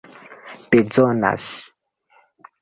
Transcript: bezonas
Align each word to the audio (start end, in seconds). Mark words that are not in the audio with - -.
bezonas 0.69 1.49